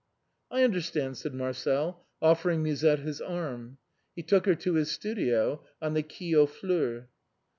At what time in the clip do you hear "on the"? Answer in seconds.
5.79-6.01